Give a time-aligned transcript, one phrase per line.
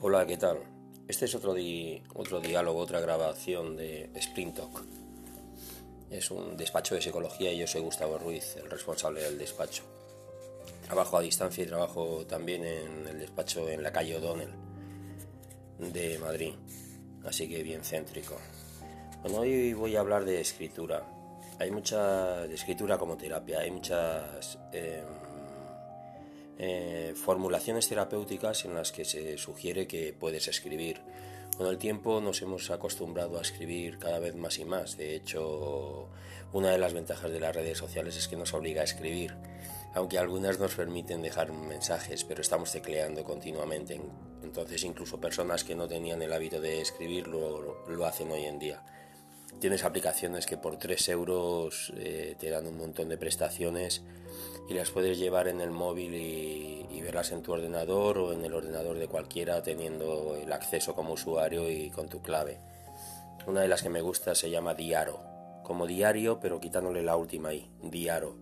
[0.00, 0.58] Hola, ¿qué tal?
[1.08, 4.84] Este es otro, di otro diálogo, otra grabación de Sprint Talk.
[6.08, 9.82] Es un despacho de psicología y yo soy Gustavo Ruiz, el responsable del despacho.
[10.84, 14.52] Trabajo a distancia y trabajo también en el despacho en la calle O'Donnell
[15.80, 16.54] de Madrid,
[17.24, 18.36] así que bien céntrico.
[19.22, 21.02] Bueno, hoy voy a hablar de escritura.
[21.58, 25.02] Hay mucha escritura como terapia, hay muchas eh,
[26.58, 31.00] eh, formulaciones terapéuticas en las que se sugiere que puedes escribir.
[31.56, 34.96] Con el tiempo nos hemos acostumbrado a escribir cada vez más y más.
[34.96, 36.08] De hecho,
[36.52, 39.36] una de las ventajas de las redes sociales es que nos obliga a escribir,
[39.94, 44.00] aunque algunas nos permiten dejar mensajes, pero estamos tecleando continuamente.
[44.42, 48.82] Entonces incluso personas que no tenían el hábito de escribir lo, hacen hoy en día.
[49.60, 54.02] Tienes aplicaciones que por 3 euros eh, te dan un montón de prestaciones
[54.68, 58.52] y las puedes llevar en el móvil y, verlas en tu ordenador o en el
[58.52, 62.60] ordenador de cualquiera teniendo el acceso como usuario y con tu clave.
[63.46, 65.20] Una de las que me gusta se llama Diaro,
[65.62, 68.36] como diario pero quitándole la última i, Diaro.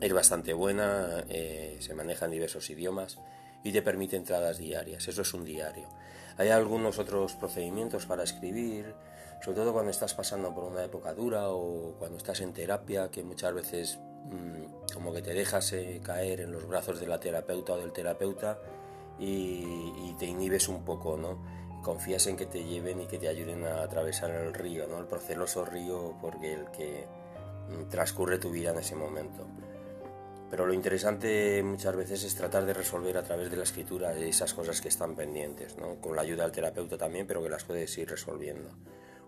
[0.00, 3.18] Es bastante buena, eh, se maneja en diversos idiomas
[3.64, 5.88] y te permite entradas diarias, eso es un diario.
[6.36, 8.94] Hay algunos otros procedimientos para escribir,
[9.42, 13.22] sobre todo cuando estás pasando por una época dura o cuando estás en terapia, que
[13.22, 13.98] muchas veces
[14.30, 17.92] Mm, como que te dejas eh, caer en los brazos de la terapeuta o del
[17.92, 18.58] terapeuta
[19.18, 21.38] y, te inhibes un poco, ¿no?
[21.82, 24.98] Confías en que te lleven y que te ayuden a atravesar el río, ¿no?
[24.98, 27.06] El proceloso río porque el que
[27.68, 29.46] mm, transcurre tu vida en ese momento.
[30.50, 34.54] Pero lo interesante muchas veces es tratar de resolver a través de la escritura esas
[34.54, 36.00] cosas que están pendientes, ¿no?
[36.00, 38.70] con la ayuda del terapeuta también, pero que las puedes ir resolviendo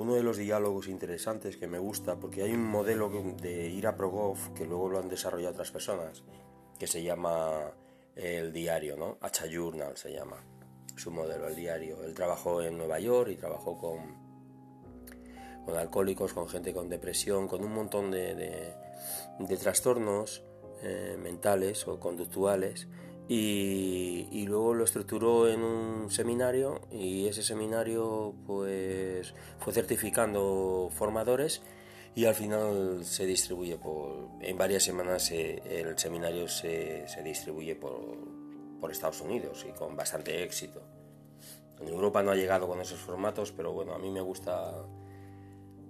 [0.00, 4.54] uno de los diálogos interesantes que me gusta, porque hay un modelo de Ira Progov
[4.54, 6.24] que luego lo han desarrollado otras personas,
[6.78, 7.70] que se llama
[8.16, 9.18] el diario, ¿no?
[9.20, 10.42] Hacha Journal se llama
[10.96, 12.02] su modelo, el diario.
[12.02, 13.98] Él trabajó en Nueva York y trabajó con,
[15.66, 18.34] con alcohólicos, con gente con depresión, con un montón de,
[19.38, 20.42] de, trastornos
[20.82, 22.88] eh, mentales o conductuales
[23.32, 31.62] y, luego lo estructuró en un seminario y ese seminario pues fue certificando formadores
[32.16, 38.18] y al final se distribuye por en varias semanas el seminario se, se distribuye por,
[38.80, 40.82] por, Estados Unidos y con bastante éxito.
[41.80, 44.74] En Europa no ha llegado con esos formatos pero bueno a mí me gusta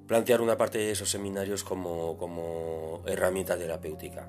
[0.06, 4.28] plantear una parte de esos seminarios como, como herramienta terapéutica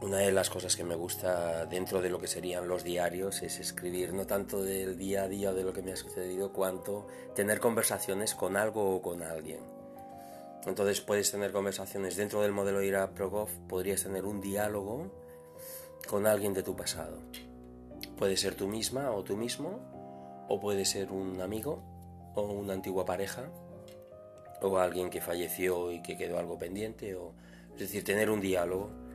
[0.00, 3.58] una de las cosas que me gusta dentro de lo que serían los diarios es
[3.58, 7.58] escribir no tanto del día a día de lo que me ha sucedido, cuanto tener
[7.58, 9.60] conversaciones con algo o con alguien.
[10.66, 15.10] Entonces puedes tener conversaciones dentro del modelo IRA Progov, podrías tener un diálogo
[16.08, 17.18] con alguien de tu pasado.
[18.16, 21.82] Puede ser tú misma o tú mismo, o puede ser un amigo
[22.34, 23.50] o una antigua pareja,
[24.60, 27.32] o alguien que falleció y que quedó algo pendiente, o,
[27.74, 29.07] es decir, tener un diálogo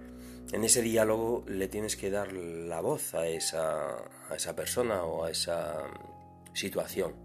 [0.53, 3.97] en ese diálogo le tienes que dar la voz a esa,
[4.29, 5.83] a esa persona o a esa
[6.53, 7.15] situación.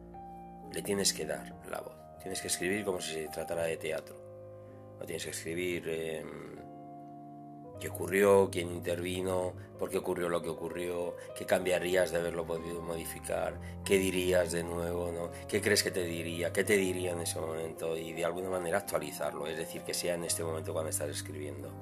[0.72, 1.94] Le tienes que dar la voz.
[2.22, 4.16] Tienes que escribir como si se tratara de teatro.
[4.98, 6.24] No tienes que escribir eh,
[7.78, 12.80] qué ocurrió, quién intervino, por qué ocurrió lo que ocurrió, qué cambiarías de haberlo podido
[12.80, 15.30] modificar, qué dirías de nuevo, ¿no?
[15.46, 18.78] qué crees que te diría, qué te diría en ese momento y de alguna manera
[18.78, 21.72] actualizarlo, es decir, que sea en este momento cuando estás escribiendo.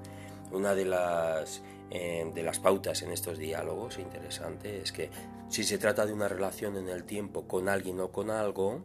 [0.51, 5.11] Una de las, eh, de las pautas en estos diálogos interesante es que
[5.49, 8.84] si se trata de una relación en el tiempo con alguien o con algo,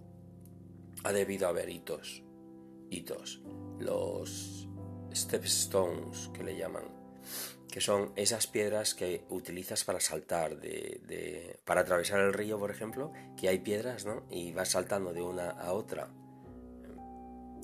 [1.03, 2.23] ha debido haber hitos.
[2.89, 3.41] Hitos.
[3.79, 4.67] Los
[5.13, 6.83] stepstones que le llaman.
[7.69, 13.13] Que son esas piedras que utilizas para saltar, de, para atravesar el río, por ejemplo,
[13.38, 14.25] que hay piedras, ¿no?
[14.29, 16.11] Y vas saltando de una a otra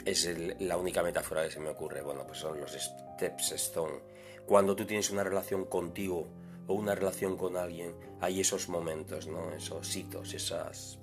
[0.06, 2.02] es la única metáfora que se me ocurre.
[2.02, 4.00] Bueno, pues son los steps stone.
[4.46, 6.28] Cuando tú tienes una relación contigo
[6.68, 9.52] o una relación con alguien, hay esos momentos, ¿no?
[9.52, 10.98] Esos hitos, esas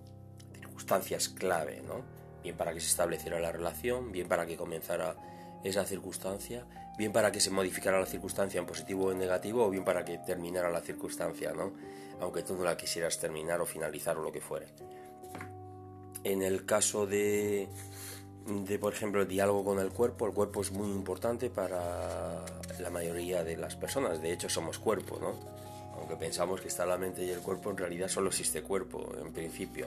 [0.53, 2.03] circunstancias clave, ¿no?
[2.43, 5.17] Bien para que se estableciera la relación, bien para que comenzara
[5.63, 6.67] esa circunstancia,
[6.99, 10.05] bien para que se modificara la circunstancia en positivo o en negativo, o bien para
[10.05, 11.73] que terminara la circunstancia, ¿no?
[12.21, 14.67] Aunque tú no la quisieras terminar o finalizar o lo que fuere.
[16.23, 17.69] En el caso de
[18.47, 20.27] de, por ejemplo, el diálogo con el cuerpo.
[20.27, 22.45] El cuerpo es muy importante para
[22.79, 24.21] la mayoría de las personas.
[24.21, 25.35] De hecho, somos cuerpo, ¿no?
[25.99, 29.33] Aunque pensamos que está la mente y el cuerpo, en realidad solo existe cuerpo, en
[29.33, 29.87] principio.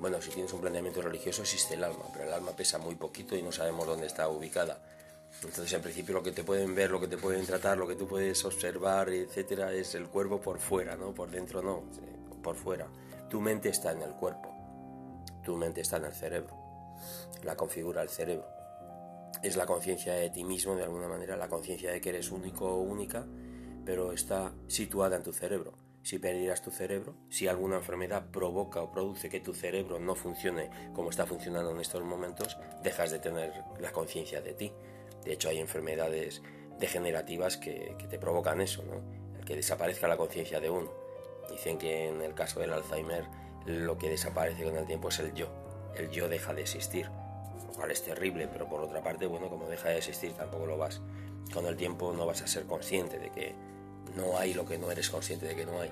[0.00, 3.36] Bueno, si tienes un planeamiento religioso existe el alma, pero el alma pesa muy poquito
[3.36, 4.78] y no sabemos dónde está ubicada.
[5.36, 7.94] Entonces, en principio, lo que te pueden ver, lo que te pueden tratar, lo que
[7.94, 11.12] tú puedes observar, etcétera, es el cuerpo por fuera, ¿no?
[11.12, 11.82] Por dentro no,
[12.42, 12.86] por fuera.
[13.28, 14.52] Tu mente está en el cuerpo,
[15.44, 16.54] tu mente está en el cerebro,
[17.42, 18.46] la configura el cerebro.
[19.42, 22.66] Es la conciencia de ti mismo, de alguna manera, la conciencia de que eres único
[22.66, 23.26] o única,
[23.84, 25.72] pero está situada en tu cerebro.
[26.02, 30.68] Si perdieras tu cerebro, si alguna enfermedad provoca o produce que tu cerebro no funcione
[30.94, 34.72] como está funcionando en estos momentos, dejas de tener la conciencia de ti.
[35.24, 36.42] De hecho, hay enfermedades
[36.80, 39.44] degenerativas que, te provocan eso, ¿no?
[39.44, 40.90] Que desaparezca la conciencia de uno.
[41.48, 43.24] Dicen que en el caso del Alzheimer
[43.66, 45.61] lo que desaparece con el tiempo es el yo.
[45.96, 47.06] El yo deja de existir,
[47.66, 50.78] lo cual es terrible, pero por otra parte, bueno, como deja de existir tampoco lo
[50.78, 51.00] vas.
[51.52, 53.54] Con el tiempo no vas a ser consciente de que
[54.16, 55.90] no hay lo que no eres consciente de que no hay.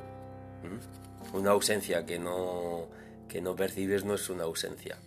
[1.33, 2.89] Una ausencia que no,
[3.29, 4.99] que no percibes no es una ausencia.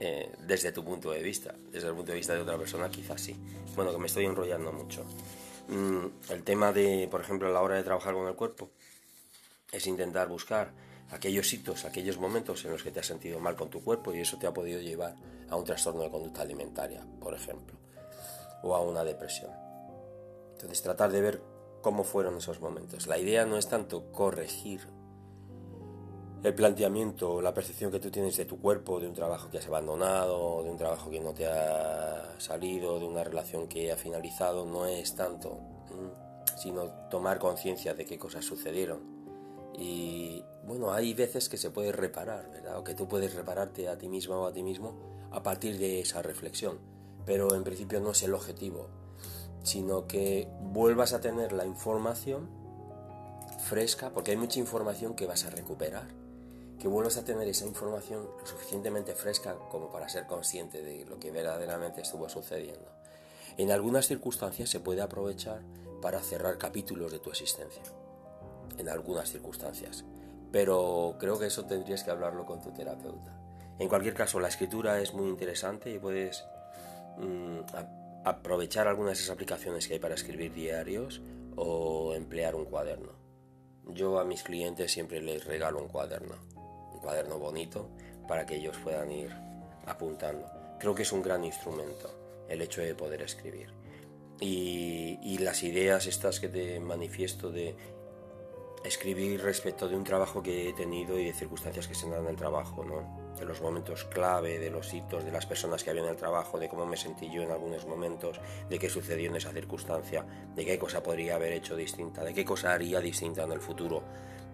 [0.00, 3.20] Eh, desde tu punto de vista, desde el punto de vista de otra persona quizás
[3.20, 3.36] sí.
[3.74, 5.04] Bueno, que me estoy enrollando mucho.
[5.68, 8.70] Mm, el tema de, por ejemplo, a la hora de trabajar con el cuerpo,
[9.72, 10.70] es intentar buscar
[11.10, 14.20] aquellos hitos, aquellos momentos en los que te has sentido mal con tu cuerpo y
[14.20, 15.14] eso te ha podido llevar
[15.48, 17.78] a un trastorno de conducta alimentaria, por ejemplo,
[18.62, 19.50] o a una depresión.
[20.52, 21.42] Entonces tratar de ver
[21.82, 23.06] cómo fueron esos momentos.
[23.06, 24.88] La idea no es tanto corregir
[26.42, 29.66] el planteamiento la percepción que tú tienes de tu cuerpo, de un trabajo que has
[29.66, 34.64] abandonado, de un trabajo que no te ha salido, de una relación que ha finalizado,
[34.64, 35.58] no es tanto,
[36.56, 39.27] sino tomar conciencia de qué cosas sucedieron.
[39.78, 42.78] Y bueno, hay veces que se puede reparar, ¿verdad?
[42.78, 46.00] O que tú puedes repararte a ti misma o a ti mismo a partir de
[46.00, 46.78] esa reflexión.
[47.24, 48.88] Pero en principio no es el objetivo,
[49.62, 52.50] sino que vuelvas a tener la información
[53.60, 56.08] fresca, porque hay mucha información que vas a recuperar
[56.78, 61.18] que vuelvas a tener esa información lo suficientemente fresca como para ser consciente de lo
[61.18, 62.86] que verdaderamente estuvo sucediendo.
[63.56, 65.62] En algunas circunstancias se puede aprovechar
[66.00, 67.82] para cerrar capítulos de tu existencia.
[68.78, 70.04] En algunas circunstancias.
[70.50, 73.38] Pero creo que eso tendrías que hablarlo con tu terapeuta.
[73.78, 76.44] En cualquier caso, la escritura es muy interesante y puedes
[77.18, 77.58] mm,
[78.24, 81.20] aprovechar algunas de esas aplicaciones que hay para escribir diarios
[81.56, 83.12] o emplear un cuaderno.
[83.88, 86.36] Yo a mis clientes siempre les regalo un cuaderno
[86.98, 87.88] cuaderno bonito
[88.26, 89.30] para que ellos puedan ir
[89.86, 90.46] apuntando.
[90.78, 93.72] Creo que es un gran instrumento el hecho de poder escribir.
[94.40, 97.74] Y, y las ideas estas que te manifiesto de
[98.84, 102.30] escribir respecto de un trabajo que he tenido y de circunstancias que se dan en
[102.30, 103.28] el trabajo, ¿no?
[103.38, 106.58] de los momentos clave, de los hitos, de las personas que había en el trabajo,
[106.58, 110.64] de cómo me sentí yo en algunos momentos, de qué sucedió en esa circunstancia, de
[110.64, 114.02] qué cosa podría haber hecho distinta, de qué cosa haría distinta en el futuro,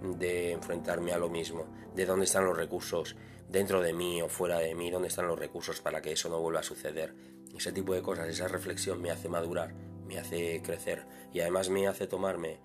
[0.02, 3.16] de enfrentarme a lo mismo, de dónde están los recursos
[3.48, 6.40] dentro de mí o fuera de mí, dónde están los recursos para que eso no
[6.40, 7.14] vuelva a suceder.
[7.56, 9.72] Ese tipo de cosas, esa reflexión me hace madurar,
[10.04, 12.58] me hace crecer y además me hace tomarme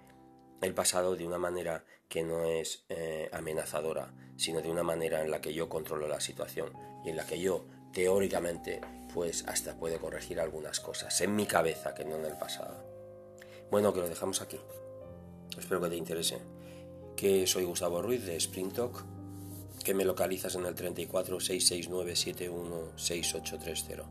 [0.61, 5.31] el pasado de una manera que no es eh, amenazadora, sino de una manera en
[5.31, 6.73] la que yo controlo la situación
[7.05, 8.81] y en la que yo, teóricamente,
[9.13, 12.83] pues hasta puedo corregir algunas cosas en mi cabeza que no en el pasado.
[13.71, 14.59] Bueno, que lo dejamos aquí.
[15.57, 16.39] Espero que te interese.
[17.15, 19.05] Que soy Gustavo Ruiz de Spring Talk,
[19.83, 24.09] que me localizas en el 34 669 716830.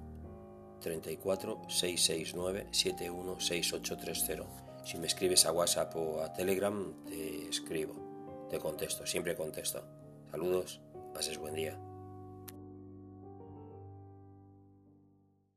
[0.80, 9.06] 34 669 716830 si me escribes a WhatsApp o a Telegram, te escribo, te contesto,
[9.06, 9.85] siempre contesto.
[10.31, 10.81] Saludos,
[11.12, 11.79] pases buen día.